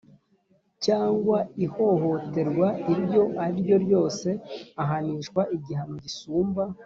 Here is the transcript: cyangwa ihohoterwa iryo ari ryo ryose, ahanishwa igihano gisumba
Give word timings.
cyangwa 0.85 1.37
ihohoterwa 1.65 2.67
iryo 2.93 3.23
ari 3.43 3.55
ryo 3.63 3.77
ryose, 3.85 4.29
ahanishwa 4.81 5.41
igihano 5.55 5.95
gisumba 6.05 6.63